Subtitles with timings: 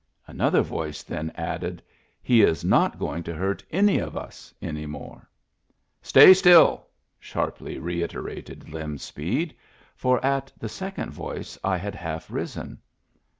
[0.25, 1.79] Another voice then added:"
[2.29, 5.29] He is not going to hurt any of us any more."
[6.01, 6.87] "Stay still!"
[7.19, 9.55] sharply reiterated Lem Speed,
[9.95, 12.79] for at the second voice I had half risen.